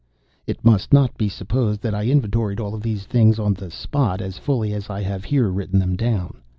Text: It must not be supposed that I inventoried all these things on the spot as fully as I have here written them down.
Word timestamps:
It 0.47 0.65
must 0.65 0.91
not 0.91 1.15
be 1.15 1.29
supposed 1.29 1.81
that 1.83 1.93
I 1.93 2.05
inventoried 2.05 2.59
all 2.59 2.75
these 2.79 3.05
things 3.05 3.37
on 3.37 3.53
the 3.53 3.69
spot 3.69 4.19
as 4.19 4.39
fully 4.39 4.73
as 4.73 4.89
I 4.89 5.03
have 5.03 5.25
here 5.25 5.51
written 5.51 5.77
them 5.77 5.95
down. 5.95 6.41